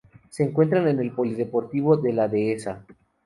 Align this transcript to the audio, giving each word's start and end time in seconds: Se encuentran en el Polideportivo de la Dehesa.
Se 0.31 0.41
encuentran 0.43 0.87
en 0.87 0.99
el 0.99 1.11
Polideportivo 1.13 1.95
de 1.95 2.11
la 2.11 2.27
Dehesa. 2.27 2.87